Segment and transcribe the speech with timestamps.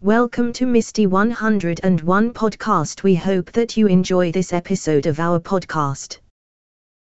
[0.00, 3.02] Welcome to Misty 101 podcast.
[3.02, 6.20] We hope that you enjoy this episode of our podcast.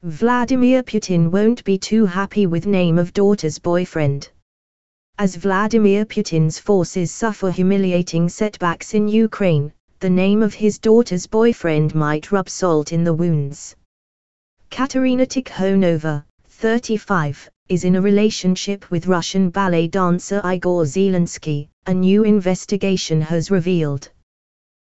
[0.02, 4.30] Vladimir Putin won't be too happy with name of daughter's boyfriend.
[5.18, 11.94] As Vladimir Putin's forces suffer humiliating setbacks in Ukraine, the name of his daughter's boyfriend
[11.94, 13.76] might rub salt in the wounds.
[14.70, 22.24] Katerina Tikhonova, 35, is in a relationship with Russian ballet dancer Igor Zelensky, a new
[22.24, 24.10] investigation has revealed.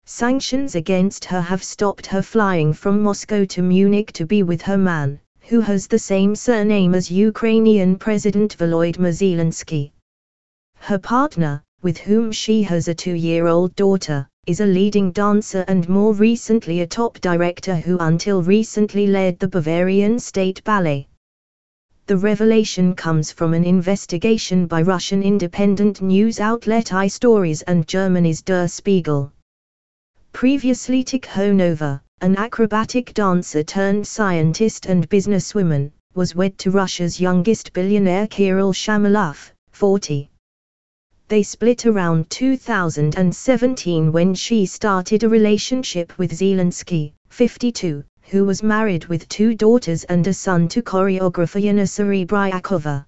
[0.06, 4.78] Sanctions against her have stopped her flying from Moscow to Munich to be with her
[4.78, 9.92] man, who has the same surname as Ukrainian President Volodymyr Zelensky.
[10.78, 16.14] Her partner, with whom she has a two-year-old daughter, is a leading dancer and more
[16.14, 21.08] recently a top director who until recently led the Bavarian State Ballet.
[22.08, 28.68] The revelation comes from an investigation by Russian independent news outlet iStories and Germany's Der
[28.68, 29.34] Spiegel.
[30.32, 38.28] Previously Tikhonova, an acrobatic dancer turned scientist and businesswoman, was wed to Russia's youngest billionaire
[38.28, 40.30] Kirill Shamalov, 40.
[41.28, 49.06] They split around 2017 when she started a relationship with Zelensky, 52, who was married
[49.06, 53.06] with two daughters and a son to choreographer Yana Serebryakova.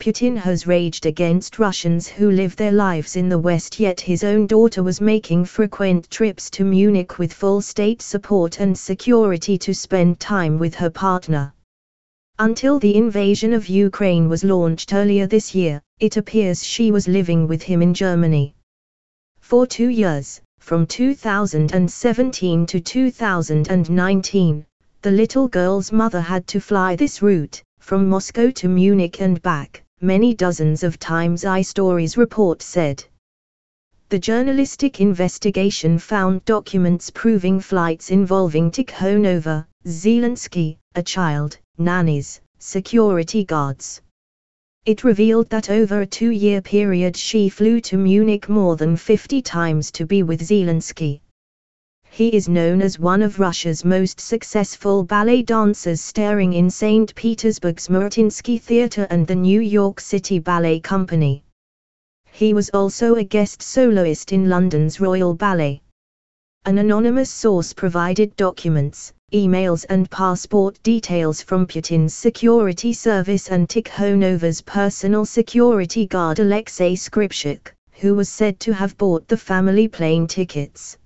[0.00, 4.46] Putin has raged against Russians who live their lives in the West yet his own
[4.46, 10.20] daughter was making frequent trips to Munich with full state support and security to spend
[10.20, 11.52] time with her partner.
[12.38, 17.48] Until the invasion of Ukraine was launched earlier this year, it appears she was living
[17.48, 18.54] with him in Germany.
[19.40, 24.66] For two years, from 2017 to 2019,
[25.02, 29.82] the little girl's mother had to fly this route, from Moscow to Munich and back,
[30.00, 33.04] many dozens of times iStories report said.
[34.10, 44.00] The journalistic investigation found documents proving flights involving Tikhonova, Zelensky, a child, nannies, security guards.
[44.84, 49.90] It revealed that over a two-year period she flew to Munich more than 50 times
[49.92, 51.20] to be with Zelensky.
[52.10, 57.14] He is known as one of Russia's most successful ballet dancers starring in St.
[57.14, 61.44] Petersburg's Mariinsky Theatre and the New York City Ballet Company.
[62.32, 65.82] He was also a guest soloist in London's Royal Ballet.
[66.64, 74.62] An anonymous source provided documents, emails and passport details from Putin's security service and Tikhonova's
[74.62, 80.96] personal security guard Alexei Skripchuk, who was said to have bought the family plane tickets.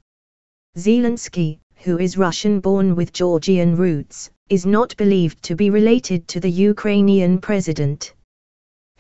[0.79, 6.51] Zelensky, who is Russian-born with Georgian roots, is not believed to be related to the
[6.51, 8.15] Ukrainian president.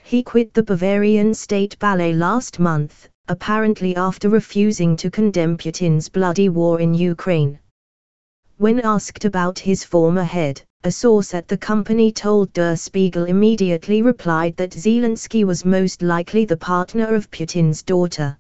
[0.03, 6.49] He quit the Bavarian State Ballet last month, apparently after refusing to condemn Putin's bloody
[6.49, 7.60] war in Ukraine.
[8.62, 14.03] When asked about his former head, a source at the company told Der Spiegel immediately
[14.03, 18.39] replied that Zelensky was most likely the partner of Putin's daughter.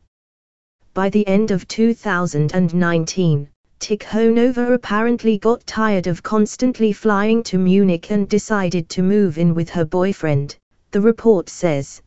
[0.94, 3.48] By the end of 2019,
[3.80, 9.70] Tikhonova apparently got tired of constantly flying to Munich and decided to move in with
[9.70, 10.56] her boyfriend,
[10.92, 12.00] the report says.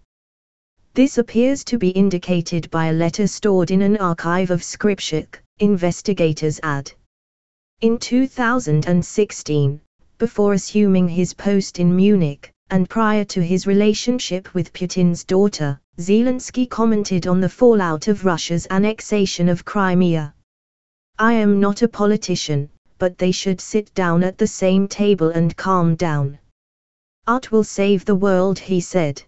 [0.93, 6.61] This appears to be indicated by a letter stored in an archive of Skripchuk, investigators
[6.63, 6.93] add.
[7.81, 9.81] In 2016,
[10.17, 16.69] before assuming his post in Munich, and prior to his relationship with Putin's daughter, Zelensky
[16.69, 20.33] commented on the fallout of Russia's annexation of Crimea.
[21.19, 25.55] I am not a politician, but they should sit down at the same table and
[25.57, 26.39] calm down.
[27.27, 29.21] Art will save the world, he said.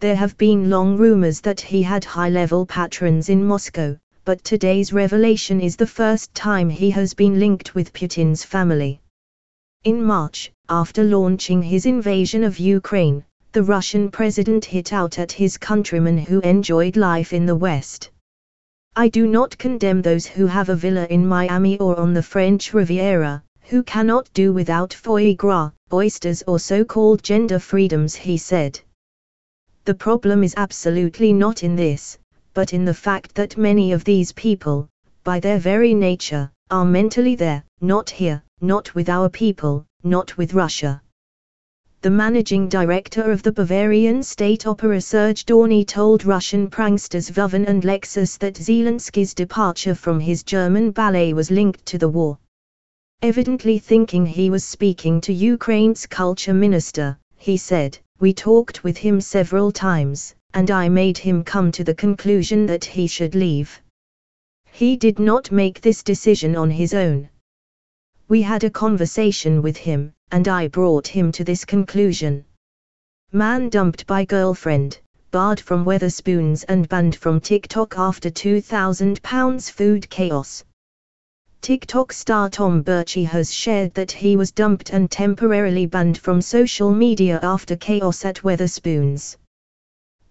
[0.00, 3.98] There have been long rumors that he had high-level patrons in Moscow,
[4.28, 9.00] but today's revelation is the first time he has been linked with Putin's family.
[9.84, 15.56] In March, after launching his invasion of Ukraine, the Russian president hit out at his
[15.56, 18.10] countrymen who enjoyed life in the West.
[18.94, 22.74] I do not condemn those who have a villa in Miami or on the French
[22.74, 28.78] Riviera, who cannot do without foie gras, oysters or so-called gender freedoms he said.
[29.86, 32.18] The problem is absolutely not in this,
[32.58, 34.88] but in the fact that many of these people,
[35.22, 40.54] by their very nature, are mentally there, not here, not with our people, not with
[40.54, 41.00] Russia.
[42.00, 47.84] The managing director of the Bavarian State Opera Serge Dorny told Russian pranksters Vovan and
[47.84, 52.40] Lexus that Zelensky's departure from his German ballet was linked to the war.
[53.22, 59.20] Evidently thinking he was speaking to Ukraine's culture minister, he said, we talked with him
[59.20, 63.80] several times, and I made him come to the conclusion that he should leave.
[64.72, 67.28] He did not make this decision on his own.
[68.28, 72.44] We had a conversation with him, and I brought him to this conclusion.
[73.32, 74.98] Man dumped by girlfriend,
[75.30, 80.64] barred from Wetherspoons and banned from TikTok after £2,000 food chaos.
[81.60, 86.90] TikTok star Tom Birchy has shared that he was dumped and temporarily banned from social
[86.90, 89.36] media after chaos at Wetherspoons.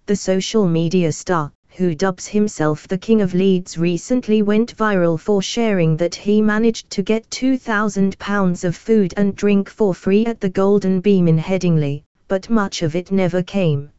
[0.07, 5.42] The social media star, who dubs himself the King of Leeds recently went viral for
[5.42, 10.48] sharing that he managed to get £2,000 of food and drink for free at the
[10.48, 13.92] Golden Beam in Headingley, but much of it never came.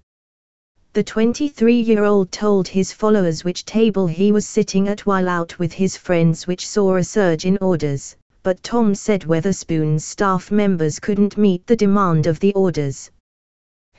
[0.94, 5.98] The 23-year-old told his followers which table he was sitting at while out with his
[5.98, 11.66] friends which saw a surge in orders, but Tom said Wetherspoon's staff members couldn't meet
[11.66, 13.10] the demand of the orders.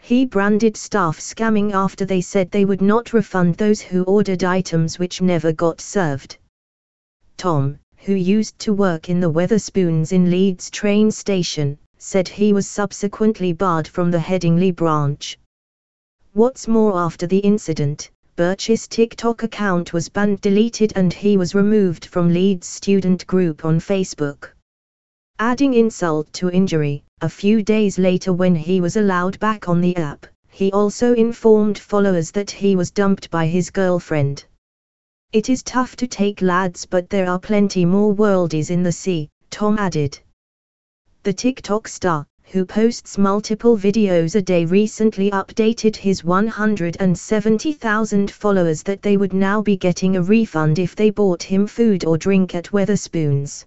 [0.01, 4.98] He branded staff scamming after they said they would not refund those who ordered items
[4.98, 6.38] which never got served.
[7.38, 12.68] Tom, who used to work in the Wetherspoons in Leeds train station, said he was
[12.68, 15.38] subsequently barred from the Headingley branch.
[16.34, 22.06] What's more after the incident, Birch's TikTok account was banned deleted and he was removed
[22.06, 24.52] from Leeds student group on Facebook.
[25.40, 29.95] Adding insult to injury, a few days later when he was allowed back on the
[29.98, 34.45] app, he also informed followers that he was dumped by his girlfriend.
[35.33, 39.30] It is tough to take lads but there are plenty more worldies in the sea,
[39.50, 40.18] Tom added.
[41.24, 49.01] The TikTok star, who posts multiple videos a day recently updated his 170,000 followers that
[49.01, 52.71] they would now be getting a refund if they bought him food or drink at
[52.71, 53.66] Wetherspoons.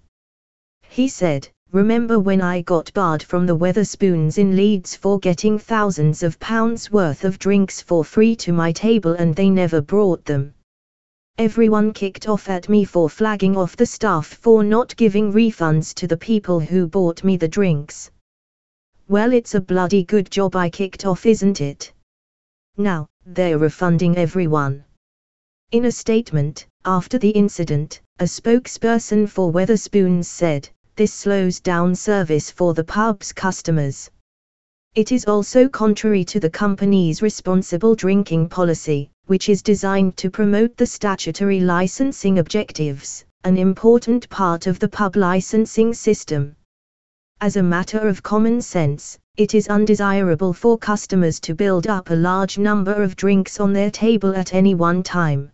[0.89, 6.23] He said, Remember when I got barred from the Wetherspoons in Leeds for getting thousands
[6.23, 10.53] of pounds worth of drinks for free to my table and they never brought them.
[11.39, 16.07] Everyone kicked off at me for flagging off the staff for not giving refunds to
[16.07, 18.11] the people who bought me the drinks.
[19.09, 21.91] Well, it's a bloody good job I kicked off, isn't it?
[22.77, 24.85] Now, they're refunding everyone.
[25.71, 32.51] In a statement, after the incident, a spokesperson for Wetherspoons said, this slows down service
[32.51, 34.11] for the pub's customers.
[34.95, 40.77] It is also contrary to the company's responsible drinking policy, which is designed to promote
[40.77, 46.57] the statutory licensing objectives, an important part of the pub licensing system.
[47.41, 52.15] As a matter of common sense, it is undesirable for customers to build up a
[52.15, 55.52] large number of drinks on their table at any one time.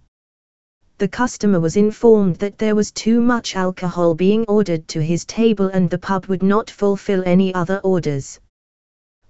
[0.99, 5.69] The customer was informed that there was too much alcohol being ordered to his table
[5.69, 8.41] and the pub would not fulfill any other orders.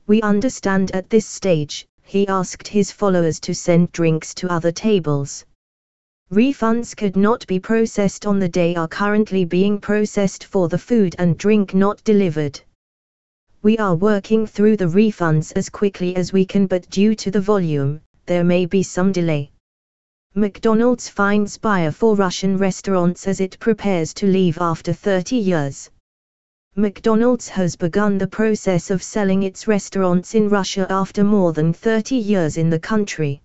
[0.06, 5.44] We understand at this stage, he asked his followers to send drinks to other tables.
[6.32, 11.16] Refunds could not be processed on the day are currently being processed for the food
[11.18, 12.58] and drink not delivered.
[13.62, 17.42] We are working through the refunds as quickly as we can but due to the
[17.42, 19.50] volume, there may be some delay.
[20.34, 25.90] McDonald's finds buyer for Russian restaurants as it prepares to leave after 30 years.
[26.76, 32.16] McDonald's has begun the process of selling its restaurants in Russia after more than 30
[32.16, 33.42] years in the country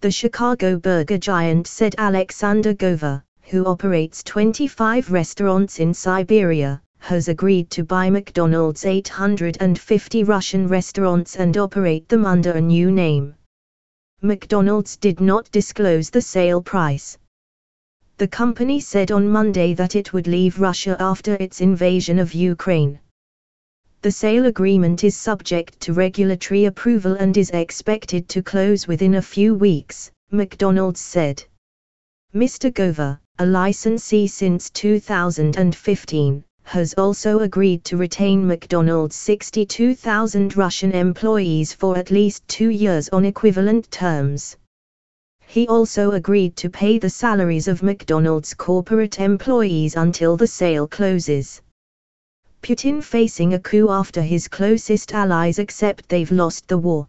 [0.00, 7.68] the Chicago burger giant said Alexander Govor, who operates 25 restaurants in Siberia, has agreed
[7.70, 13.34] to buy McDonald's 850 Russian restaurants and operate them under a new name.
[14.22, 17.16] McDonald's did not disclose the sale price.
[18.16, 22.98] The company said on Monday that it would leave Russia after its invasion of Ukraine.
[24.02, 29.22] The sale agreement is subject to regulatory approval and is expected to close within a
[29.22, 31.44] few weeks, McDonald's said.
[32.34, 32.74] Mr.
[32.74, 41.96] Govor, a licensee since 2015, has also agreed to retain McDonald's 62,000 Russian employees for
[41.96, 44.54] at least two years on equivalent terms.
[45.46, 51.62] He also agreed to pay the salaries of McDonald's corporate employees until the sale closes.
[52.62, 57.08] Putin facing a coup after his closest allies accept they've lost the war.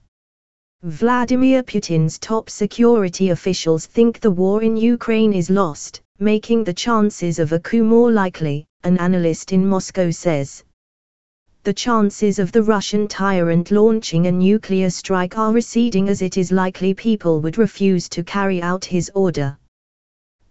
[0.84, 7.40] Vladimir Putin's top security officials think the war in Ukraine is lost, making the chances
[7.40, 10.64] of a coup more likely, an analyst in Moscow says.
[11.64, 16.52] The chances of the Russian tyrant launching a nuclear strike are receding as it is
[16.52, 19.58] likely people would refuse to carry out his order.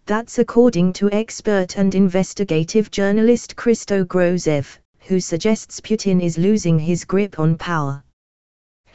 [0.07, 4.67] That's according to expert and investigative journalist Christo Grozev,
[5.01, 8.05] who suggests Putin is losing his grip on power.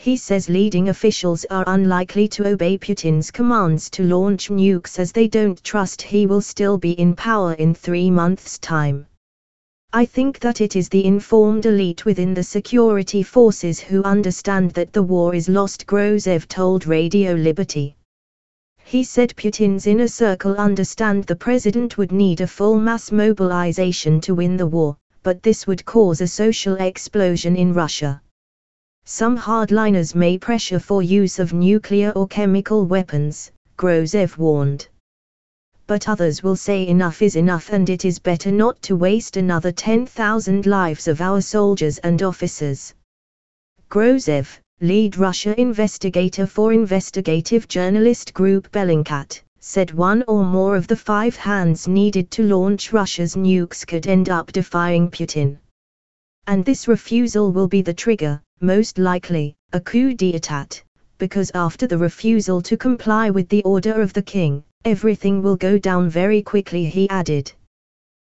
[0.03, 5.29] He says leading officials are unlikely to obey Putin's commands to launch nukes as they
[5.29, 9.05] don't trust he will still be in power in three months' time.
[9.93, 14.91] I think that it is the informed elite within the security forces who understand that
[14.91, 17.95] the war is lost, Grozev told Radio Liberty.
[18.83, 24.36] He said Putin's inner circle understand the president would need a full mass mobilization to
[24.36, 28.22] win the war, but this would cause a social explosion in Russia.
[29.05, 34.88] Some hardliners may pressure for use of nuclear or chemical weapons, Grozev warned.
[35.88, 39.74] But others will say enough is enough and it is better not to waste another
[39.74, 42.93] 10,000 lives of our soldiers and officers.
[43.89, 44.48] Grozev,
[44.79, 51.36] lead Russia investigator for investigative journalist group Bellingcat, said one or more of the five
[51.36, 55.57] hands needed to launch Russia's nukes could end up defying Putin.
[56.46, 60.82] And this refusal will be the trigger, most likely, a coup d'état,
[61.18, 65.78] because after the refusal to comply with the order of the king, everything will go
[65.78, 67.52] down very quickly he added.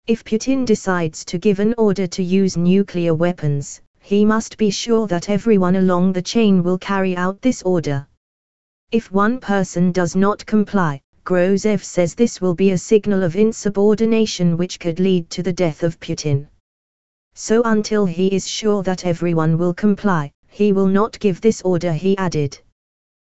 [0.07, 5.05] If Putin decides to give an order to use nuclear weapons, he must be sure
[5.05, 8.07] that everyone along the chain will carry out this order.
[8.91, 14.57] If one person does not comply, Grozev says this will be a signal of insubordination
[14.57, 16.47] which could lead to the death of Putin.
[17.41, 21.93] So until he is sure that everyone will comply, he will not give this order
[21.93, 22.59] he added.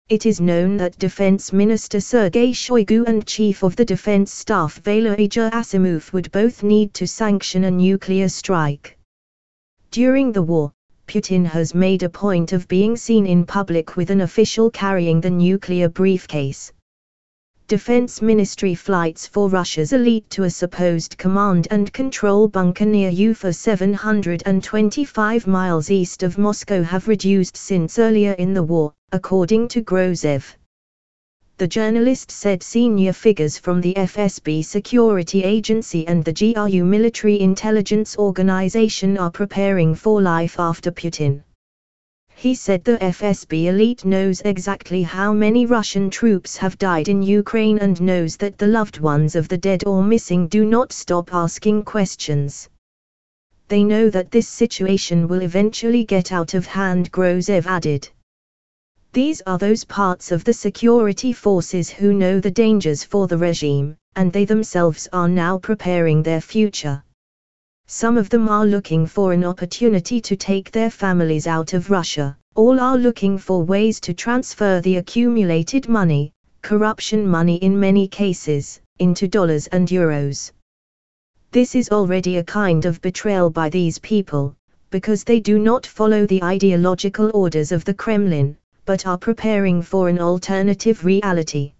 [0.09, 5.27] It is known that Defense Minister Sergei Shoigu and Chief of the Defense Staff Valery
[5.27, 8.97] Gerasimov would both need to sanction a nuclear strike.
[9.91, 10.71] During the war,
[11.07, 15.29] Putin has made a point of being seen in public with an official carrying the
[15.29, 16.73] nuclear briefcase.
[17.71, 23.53] Defense Ministry flights for Russia's elite to a supposed command and control bunker near Ufa
[23.53, 30.43] 725 miles east of Moscow have reduced since earlier in the war, according to Grozev.
[31.59, 38.17] The journalist said senior figures from the FSB security agency and the GRU military intelligence
[38.17, 41.41] organization are preparing for life after Putin.
[42.41, 47.77] He said the FSB elite knows exactly how many Russian troops have died in Ukraine
[47.77, 51.83] and knows that the loved ones of the dead or missing do not stop asking
[51.83, 52.67] questions.
[53.67, 58.09] They know that this situation will eventually get out of hand, Grozev added.
[59.13, 63.97] These are those parts of the security forces who know the dangers for the regime,
[64.15, 67.03] and they themselves are now preparing their future.
[67.93, 72.37] Some of them are looking for an opportunity to take their families out of Russia,
[72.55, 76.31] all are looking for ways to transfer the accumulated money,
[76.61, 80.53] corruption money in many cases, into dollars and euros.
[81.51, 84.55] This is already a kind of betrayal by these people,
[84.89, 88.55] because they do not follow the ideological orders of the Kremlin,
[88.85, 91.73] but are preparing for an alternative reality.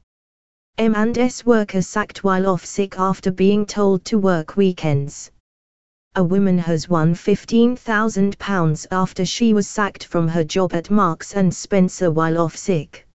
[0.77, 5.31] M&S worker sacked while off sick after being told to work weekends
[6.13, 11.55] a woman has won £15,000 after she was sacked from her job at Marks and
[11.55, 13.07] Spencer while off sick.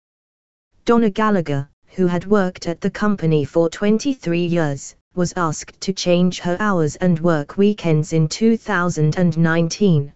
[0.87, 6.41] Donna Gallagher, who had worked at the company for 23 years, was asked to change
[6.41, 10.13] her hours and work weekends in 2019.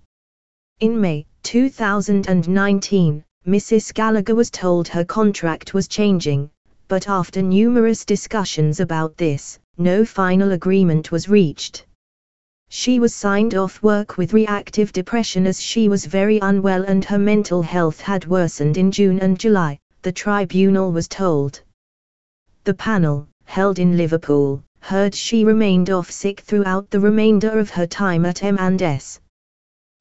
[0.80, 3.92] In May 2019, Mrs.
[3.96, 6.52] Gallagher was told her contract was changing,
[6.88, 11.88] but after numerous discussions about this, no final agreement was reached.
[12.70, 17.18] She was signed off work with reactive depression as she was very unwell and her
[17.18, 21.60] mental health had worsened in June and July, the tribunal was told.
[22.66, 27.88] The panel, held in Liverpool, heard she remained off sick throughout the remainder of her
[27.88, 29.20] time at M&S.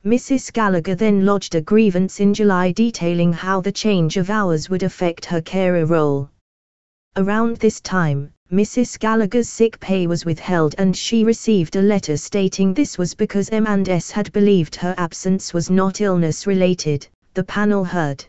[0.06, 0.52] Mrs.
[0.52, 5.24] Gallagher then lodged a grievance in July detailing how the change of hours would affect
[5.24, 6.30] her carer role.
[7.16, 9.00] Around this time, Mrs.
[9.00, 14.12] Gallagher's sick pay was withheld and she received a letter stating this was because M&S
[14.12, 18.24] had believed her absence was not illness related, the panel heard.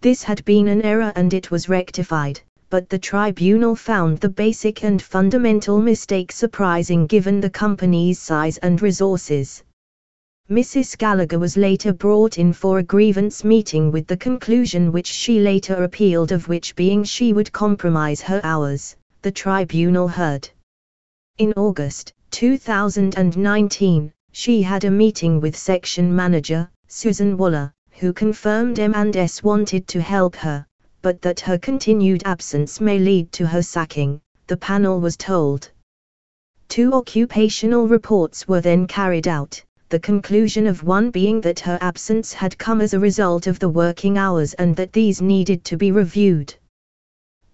[0.00, 4.84] This had been an error and it was rectified, but the tribunal found the basic
[4.84, 9.64] and fundamental mistake surprising given the company's size and resources.
[10.50, 10.96] Mrs.
[10.96, 15.84] Gallagher was later brought in for a grievance meeting with the conclusion which she later
[15.84, 20.48] appealed of which being she would compromise her hours, the tribunal heard.
[21.36, 29.42] In August 2019, she had a meeting with section manager, Susan Waller, who confirmed M&S
[29.42, 30.64] wanted to help her,
[31.02, 35.70] but that her continued absence may lead to her sacking, the panel was told.
[36.70, 42.32] Two occupational reports were then carried out the conclusion of one being that her absence
[42.32, 45.92] had come as a result of the working hours and that these needed to be
[45.92, 46.54] reviewed.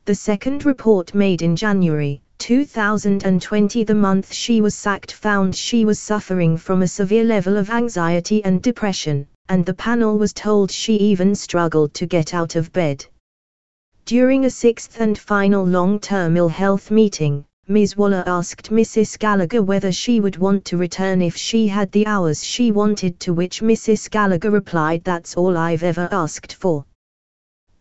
[0.06, 5.98] The second report made in January 2020 the month she was sacked found she was
[5.98, 10.96] suffering from a severe level of anxiety and depression, and the panel was told she
[10.96, 13.06] even struggled to get out of bed.
[14.04, 17.96] During a sixth and final long-term ill health meeting, Ms.
[17.96, 19.18] Waller asked Mrs.
[19.18, 23.32] Gallagher whether she would want to return if she had the hours she wanted to
[23.32, 24.10] which Mrs.
[24.10, 26.84] Gallagher replied that's all I've ever asked for.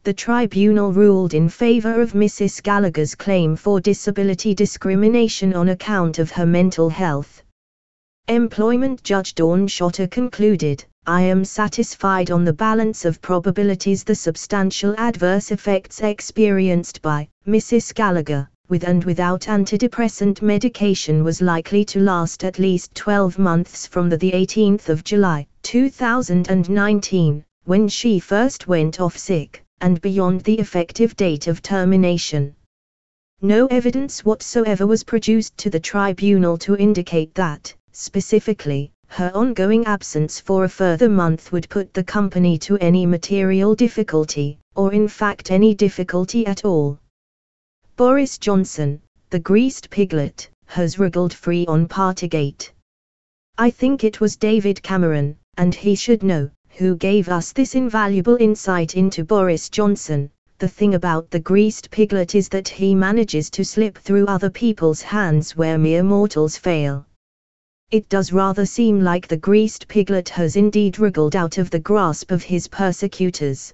[0.03, 2.63] The tribunal ruled in favor of Mrs.
[2.63, 7.43] Gallagher's claim for disability discrimination on account of her mental health.
[8.29, 14.95] Employment Judge Dawn Schotter concluded, I am satisfied on the balance of probabilities the substantial
[14.97, 17.93] adverse effects experienced by Mrs.
[17.93, 24.09] Gallagher with and without antidepressant medication was likely to last at least 12 months from
[24.09, 31.15] the 18th of July, 2019, when she first went off sick, and beyond the effective
[31.15, 32.55] date of termination.
[33.41, 40.39] No evidence whatsoever was produced to the tribunal to indicate that, specifically, her ongoing absence
[40.39, 45.51] for a further month would put the company to any material difficulty, or in fact
[45.51, 46.97] any difficulty at all.
[47.95, 52.71] Boris Johnson, the greased piglet, has wriggled free on Partygate.
[53.59, 58.35] I think it was David Cameron, and he should know, who gave us this invaluable
[58.37, 60.31] insight into Boris Johnson.
[60.57, 65.03] The thing about the greased piglet is that he manages to slip through other people's
[65.03, 67.05] hands where mere mortals fail.
[67.91, 72.31] It does rather seem like the greased piglet has indeed wriggled out of the grasp
[72.31, 73.71] of his persecutors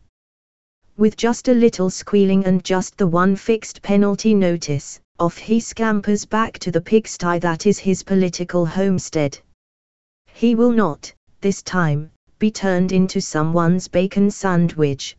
[1.00, 6.26] with just a little squealing and just the one fixed penalty notice, off he scampers
[6.26, 9.40] back to the pigsty that is his political homestead.
[10.34, 15.16] He will not, this time, be turned into someone's bacon sandwich.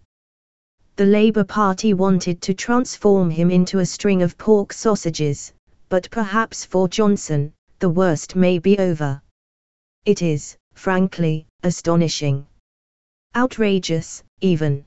[0.96, 5.54] The Labour Party wanted to transform him into a string of pork sausages,
[5.88, 9.22] but perhaps for Johnson, the worst may be over.
[10.04, 12.46] It is, frankly, astonishing.
[13.34, 14.84] Outrageous, even.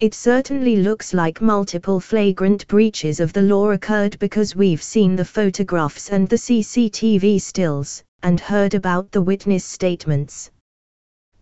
[0.00, 5.24] It certainly looks like multiple flagrant breaches of the law occurred because we've seen the
[5.24, 10.52] photographs and the CCTV stills, and heard about the witness statements.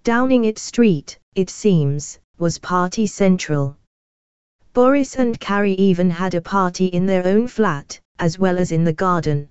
[0.05, 3.77] Downing it Street, it seems, was party central.
[4.73, 8.85] Boris and Carrie even had a party in their own flat, as well as in
[8.85, 9.51] the garden.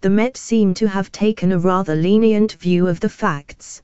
[0.00, 3.82] The Met seem to have taken a rather lenient view of the facts.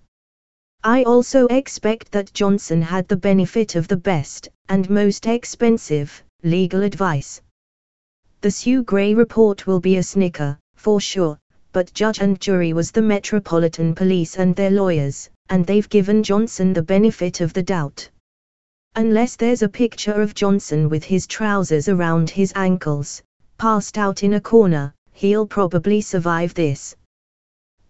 [0.84, 6.82] I also expect that Johnson had the benefit of the best, and most expensive, legal
[6.82, 7.40] advice.
[8.40, 11.38] The Sue Gray report will be a snicker, for sure,
[11.70, 16.72] but judge and jury was the Metropolitan Police and their lawyers, and they've given Johnson
[16.72, 18.10] the benefit of the doubt.
[18.96, 23.22] Unless there's a picture of Johnson with his trousers around his ankles,
[23.56, 26.96] passed out in a corner, he'll probably survive this.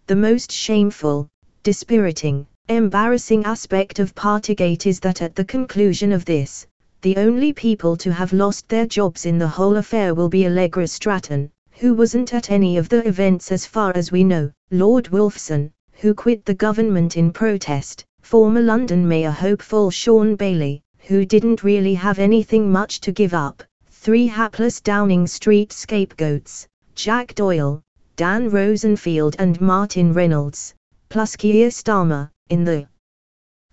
[0.05, 1.27] The most shameful,
[1.63, 6.65] dispiriting, embarrassing aspect of Partygate is that at the conclusion of this,
[7.01, 10.87] the only people to have lost their jobs in the whole affair will be Allegra
[10.87, 15.71] Stratton, who wasn't at any of the events as far as we know, Lord Wolfson,
[15.91, 21.95] who quit the government in protest, former London Mayor hopeful Shaun Bailey, who didn't really
[21.95, 27.81] have anything much to give up, three hapless Downing Street scapegoats, Jack Doyle,
[28.15, 30.73] Dan Rosenfield and Martin Reynolds,
[31.09, 32.87] plus Keir Starmer, in the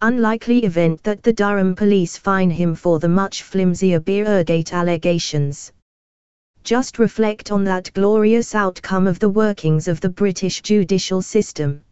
[0.01, 5.73] unlikely event that the Durham police fine him for the much flimsier Beergate allegations.
[6.65, 11.83] Just reflect on that glorious outcome of the workings of the British judicial system.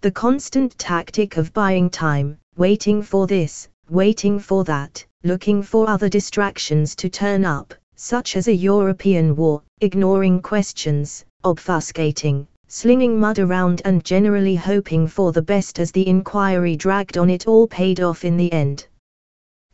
[0.00, 6.08] The constant tactic of buying time, waiting for this, waiting for that, looking for other
[6.08, 13.82] distractions to turn up, such as a European war, ignoring questions, obfuscating, slinging mud around
[13.84, 18.24] and generally hoping for the best as the inquiry dragged on it all paid off
[18.24, 18.86] in the end.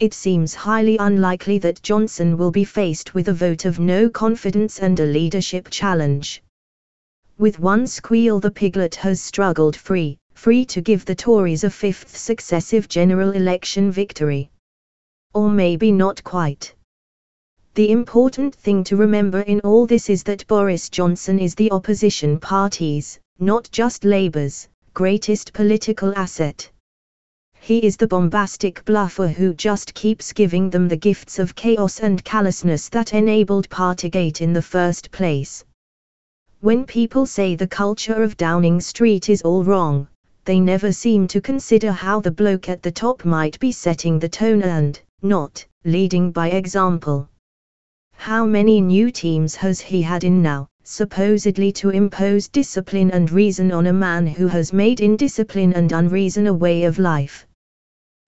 [0.01, 4.79] It seems highly unlikely that Johnson will be faced with a vote of no confidence
[4.79, 6.43] and a leadership challenge.
[7.37, 12.17] With one squeal the piglet has struggled free, free to give the Tories a fifth
[12.17, 14.51] successive general election victory.
[15.33, 16.75] Or maybe not quite.
[17.75, 22.39] The important thing to remember in all this is that Boris Johnson is the opposition
[22.39, 26.71] party's, not just Labour's, greatest political asset.
[27.61, 32.23] He is the bombastic bluffer who just keeps giving them the gifts of chaos and
[32.23, 35.65] callousness that enabled Partygate in the first place.
[36.61, 40.07] When people say the culture of Downing Street is all wrong,
[40.45, 44.29] they never seem to consider how the bloke at the top might be setting the
[44.29, 47.29] tone and, not, leading by example.
[48.17, 53.71] How many new teams has he had in now, supposedly to impose discipline and reason
[53.71, 57.47] on a man who has made indiscipline and unreason a way of life?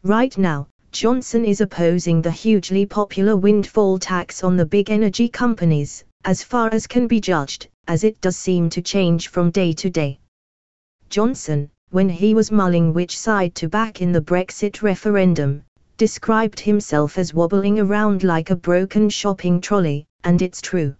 [0.02, 6.04] Right now, Johnson is opposing the hugely popular windfall tax on the big energy companies,
[6.24, 9.90] as far as can be judged, as it does seem to change from day to
[9.90, 10.18] day.
[11.10, 15.62] Johnson, when he was mulling which side to back in the Brexit referendum,
[15.96, 20.94] described himself as wobbling around like a broken shopping trolley, and it's true.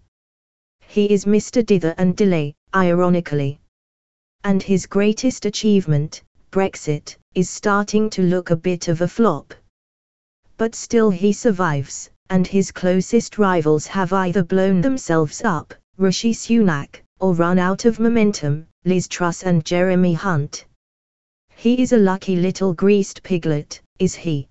[0.80, 1.64] He is Mr.
[1.64, 3.60] Dither and Delay, ironically.
[4.44, 9.52] And his greatest achievement, Brexit, is starting to look a bit of a flop.
[10.56, 17.02] But still he survives, and his closest rivals have either blown themselves up, Rishi Sunak,
[17.20, 20.64] or run out of momentum, Liz Truss and Jeremy Hunt.
[21.54, 24.48] He is a lucky little greased piglet, is he?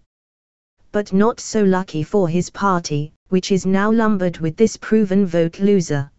[0.96, 5.60] But not so lucky for his party, which is now lumbered with this proven vote
[5.60, 6.10] loser.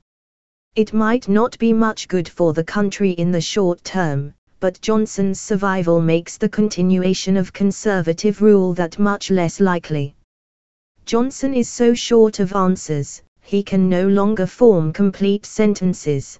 [0.75, 5.41] It might not be much good for the country in the short term, but Johnson's
[5.41, 10.15] survival makes the continuation of conservative rule that much less likely.
[11.07, 16.39] Johnson is so short of answers, he can no longer form complete sentences.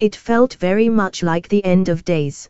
[0.00, 2.48] It felt very much like the end of days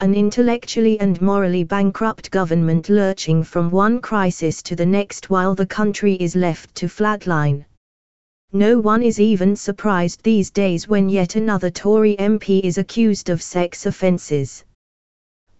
[0.00, 5.66] an intellectually and morally bankrupt government lurching from one crisis to the next while the
[5.66, 7.64] country is left to flatline.
[8.52, 13.42] No one is even surprised these days when yet another Tory MP is accused of
[13.42, 14.64] sex offences.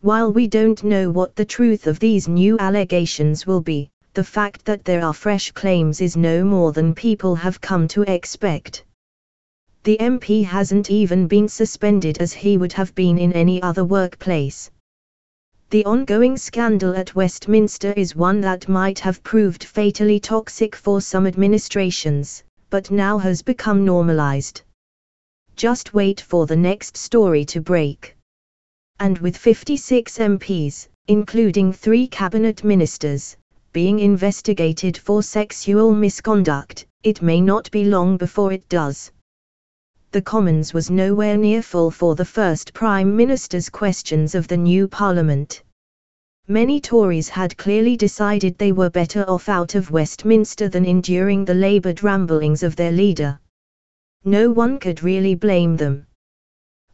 [0.02, 4.64] While we don't know what the truth of these new allegations will be, the fact
[4.64, 8.84] that there are fresh claims is no more than people have come to expect
[9.88, 14.70] the MP hasn't even been suspended as he would have been in any other workplace.
[15.70, 21.26] The ongoing scandal at Westminster is one that might have proved fatally toxic for some
[21.26, 24.60] administrations, but now has become normalized.
[25.56, 28.14] Just wait for the next story to break.
[29.00, 33.38] And with 56 MPs, including three cabinet ministers,
[33.72, 39.12] being investigated for sexual misconduct, it may not be long before it does
[40.10, 44.88] the Commons was nowhere near full for the first Prime Minister's questions of the new
[44.88, 45.62] Parliament.
[46.46, 51.52] Many Tories had clearly decided they were better off out of Westminster than enduring the
[51.52, 53.38] laboured ramblings of their leader.
[54.24, 56.06] No one could really blame them.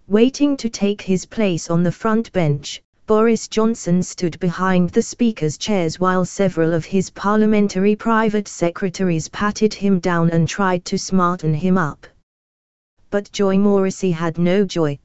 [0.08, 5.56] Waiting to take his place on the front bench, Boris Johnson stood behind the Speaker's
[5.56, 11.54] chairs while several of his parliamentary private secretaries patted him down and tried to smarten
[11.54, 12.08] him up
[13.14, 14.98] but Joy Morrissey had no joy.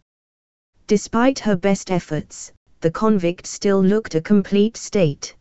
[0.88, 5.36] Despite her best efforts, the convict still looked a complete state.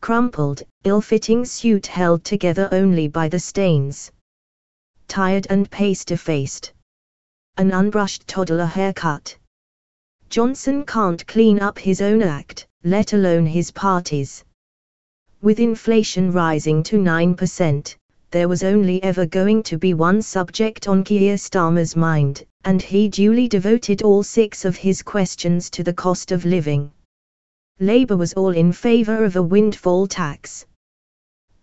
[0.00, 4.10] Crumpled, ill-fitting suit held together only by the stains.
[5.06, 6.72] Tired and paste-faced.
[7.58, 9.36] An unbrushed toddler haircut.
[10.30, 14.44] Johnson can't clean up his own act, let alone his party's.
[15.42, 17.94] With inflation rising to 9%,
[18.30, 23.08] there was only ever going to be one subject on Keir Starmer's mind, and he
[23.08, 26.90] duly devoted all six of his questions to the cost of living.
[27.80, 30.66] Labour was all in favour of a windfall tax.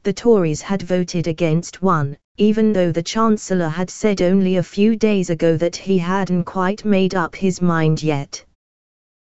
[0.04, 4.96] The Tories had voted against one, even though the Chancellor had said only a few
[4.96, 8.44] days ago that he hadn't quite made up his mind yet.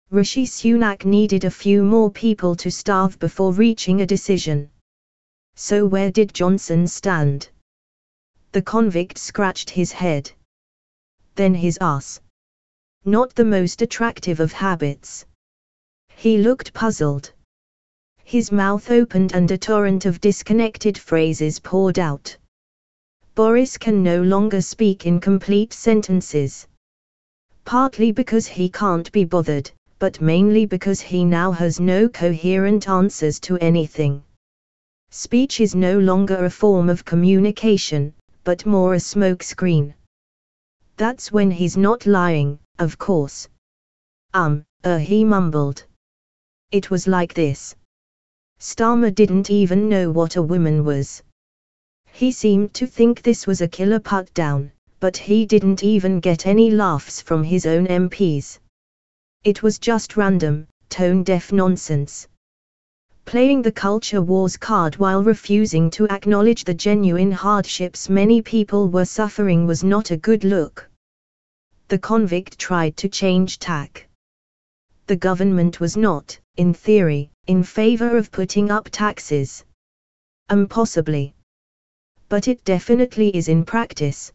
[0.09, 4.69] Rishi Sunak needed a few more people to starve before reaching a decision.
[5.55, 7.49] So where did Johnson stand?
[8.51, 10.31] The convict scratched his head.
[11.35, 12.19] Then his ass.
[13.05, 15.25] Not the most attractive of habits.
[16.09, 17.31] He looked puzzled.
[18.23, 22.35] His mouth opened and a torrent of disconnected phrases poured out.
[23.35, 26.67] Boris can no longer speak in complete sentences.
[27.63, 33.39] Partly because he can't be bothered, but mainly because he now has no coherent answers
[33.41, 34.23] to anything.
[35.11, 38.13] Speech is no longer a form of communication,
[38.43, 39.93] but more a smokescreen.
[40.97, 43.47] That's when he's not lying, of course.
[44.33, 45.85] Um, uh, he mumbled.
[46.71, 47.75] It was like this.
[48.59, 51.23] Starmer didn't even know what a woman was.
[52.11, 56.47] He seemed to think this was a killer put down, but he didn't even get
[56.47, 58.59] any laughs from his own MPs.
[59.43, 62.27] It was just random, tone-deaf nonsense.
[63.25, 69.05] Playing the culture wars card while refusing to acknowledge the genuine hardships many people were
[69.05, 70.89] suffering was not a good look.
[71.87, 74.07] The convict tried to change tack.
[75.07, 79.63] The government was not, in theory, in favor of putting up taxes.
[80.49, 81.35] Impossibly
[82.27, 84.31] but it definitely is in practice.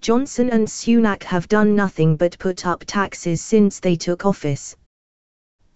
[0.00, 4.76] Johnson and Sunak have done nothing but put up taxes since they took office.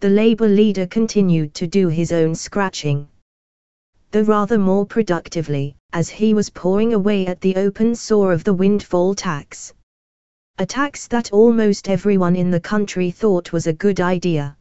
[0.06, 3.08] The Labour leader continued to do his own scratching.
[4.12, 8.54] Though rather more productively, as he was pawing away at the open sore of the
[8.54, 9.74] windfall tax.
[10.58, 14.56] A tax that almost everyone in the country thought was a good idea.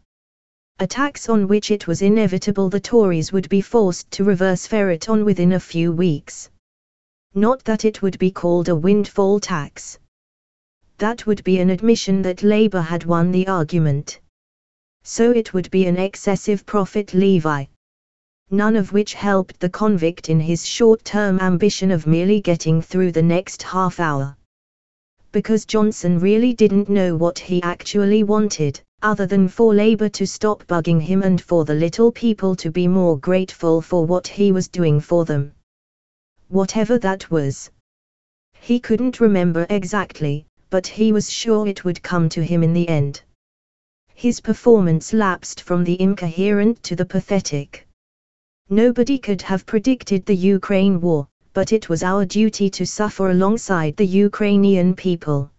[0.79, 5.09] A tax on which it was inevitable the Tories would be forced to reverse ferret
[5.09, 6.49] on within a few weeks.
[7.35, 9.99] Not that it would be called a windfall tax.
[10.97, 14.19] That would be an admission that Labour had won the argument.
[15.05, 17.69] So it would be an excessive profit levy.
[18.51, 23.21] None of which helped the convict in his short-term ambition of merely getting through the
[23.21, 24.35] next half hour.
[25.31, 30.67] Because Johnson really didn't know what he actually wanted, other than for Labour to stop
[30.67, 34.67] bugging him and for the little people to be more grateful for what he was
[34.67, 35.53] doing for them
[36.49, 37.71] whatever that was.
[38.53, 42.87] He couldn't remember exactly, but he was sure it would come to him in the
[42.87, 43.21] end.
[44.17, 47.85] His performance lapsed from the incoherent to the pathetic.
[48.69, 53.97] Nobody could have predicted the Ukraine war, but it was our duty to suffer alongside
[53.97, 55.51] the Ukrainian people.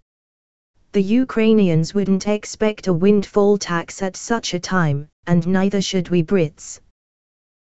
[0.93, 6.23] The Ukrainians wouldn't expect a windfall tax at such a time, and neither should we
[6.23, 6.81] Brits.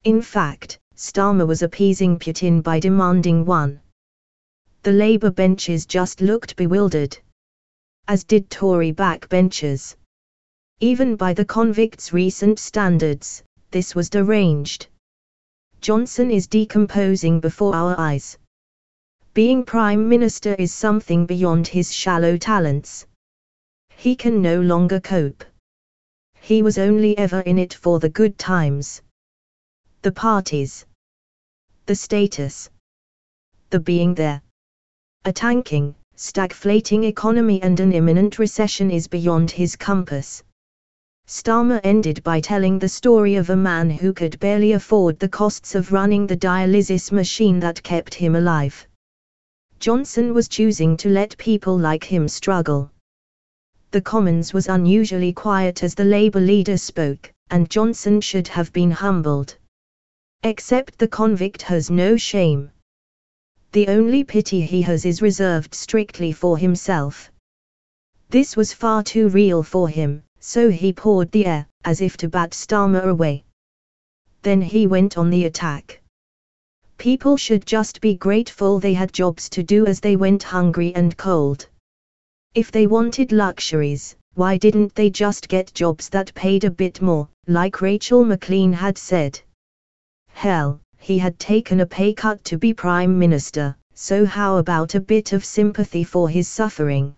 [0.06, 3.82] In fact, Starmer was appeasing Putin by demanding one.
[4.84, 7.18] The Labour benches just looked bewildered.
[8.08, 9.98] As did Tory backbenchers.
[10.82, 14.88] Even by the convicts' recent standards, this was deranged.
[15.80, 18.38] Johnson is decomposing before our eyes.
[19.34, 23.06] Being Prime Minister is something beyond his shallow talents.
[23.96, 25.46] He can no longer cope.
[26.42, 29.02] He was only ever in it for the good times
[30.02, 30.86] the parties,
[31.88, 32.70] the status,
[33.70, 34.42] the being there.
[35.24, 40.44] A tanking, stagflating economy and an imminent recession is beyond his compass.
[41.28, 45.74] Starmer ended by telling the story of a man who could barely afford the costs
[45.74, 48.88] of running the dialysis machine that kept him alive.
[49.80, 52.92] Johnson was choosing to let people like him struggle.
[53.90, 58.92] The Commons was unusually quiet as the Labour leader spoke, and Johnson should have been
[58.92, 59.58] humbled.
[60.44, 62.70] Except the convict has no shame.
[63.72, 67.32] The only pity he has is reserved strictly for himself.
[68.30, 72.30] This was far too real for him, so he pawed the air, as if to
[72.30, 73.44] bat Starmer away.
[74.44, 76.04] Then he went on the attack.
[77.00, 81.18] People should just be grateful they had jobs to do as they went hungry and
[81.18, 81.68] cold.
[82.54, 87.28] If they wanted luxuries, why didn't they just get jobs that paid a bit more,
[87.48, 89.42] like Rachel Maclean had said?
[90.28, 95.00] Hell, he had taken a pay cut to be Prime Minister, so how about a
[95.00, 97.16] bit of sympathy for his suffering?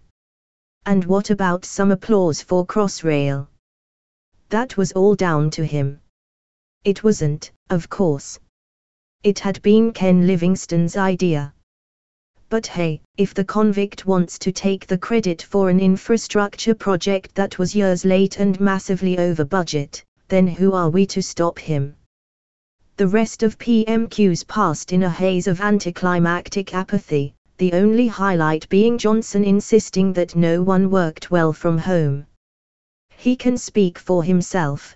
[0.88, 3.50] And what about some applause for Crossrail?
[4.48, 6.00] That was all down to him.
[6.86, 8.40] It wasn't, of course.
[9.22, 11.54] It had been Ken Livingstone's idea.
[12.48, 17.60] But hey, if the convict wants to take the credit for an infrastructure project that
[17.60, 21.98] was years late and massively over budget, then who are we to stop him?
[22.96, 28.98] The rest of PMQs passed in a haze of anticlimactic apathy, the only highlight being
[29.00, 32.28] Johnson insisting that no one worked well from home.
[33.10, 34.96] He can speak for himself.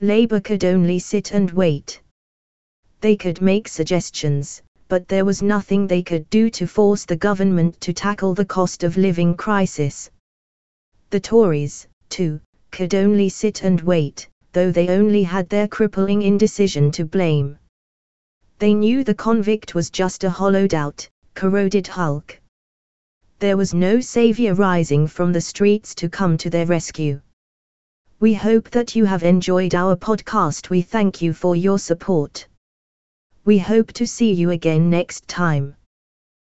[0.00, 2.00] Labour could only sit and wait.
[3.02, 7.78] They could make suggestions, but there was nothing they could do to force the government
[7.82, 10.10] to tackle the cost of living crisis.
[11.10, 16.90] The Tories, too, could only sit and wait, though they only had their crippling indecision
[16.92, 17.58] to blame.
[18.58, 22.40] They knew the convict was just a hollowed out, corroded hulk.
[23.38, 27.20] There was no savior rising from the streets to come to their rescue.
[28.18, 30.70] We hope that you have enjoyed our podcast.
[30.70, 32.48] We thank you for your support.
[33.44, 35.75] We hope to see you again next time.